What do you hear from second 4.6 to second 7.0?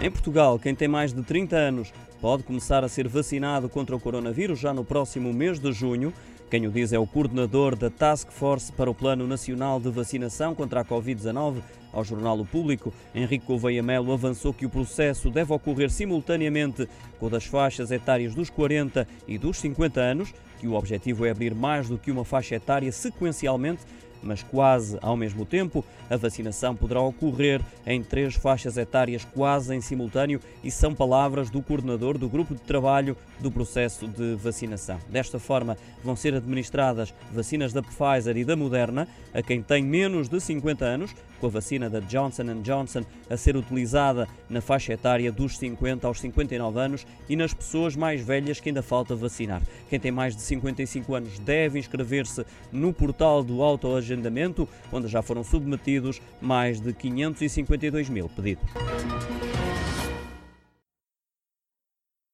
no próximo mês de junho. Quem o diz é